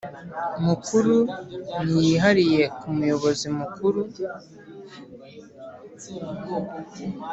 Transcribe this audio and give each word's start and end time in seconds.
Mukuru 0.65 1.15
n 1.83 1.85
iyihariye 1.99 2.63
ku 2.77 2.87
Muyobozi 2.97 3.45
Mukuru 3.57 4.01